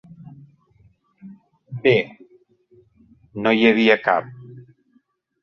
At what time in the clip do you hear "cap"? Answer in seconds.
4.09-4.35